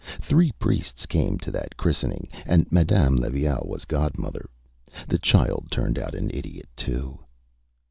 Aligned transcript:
Three 0.19 0.51
priests 0.53 1.05
came 1.05 1.37
to 1.37 1.51
that 1.51 1.77
christening, 1.77 2.27
and 2.47 2.65
Madame 2.71 3.17
Levaille 3.17 3.67
was 3.67 3.85
godmother. 3.85 4.49
The 5.07 5.19
child 5.19 5.67
turned 5.69 5.99
out 5.99 6.15
an 6.15 6.31
idiot 6.33 6.69
too. 6.75 7.19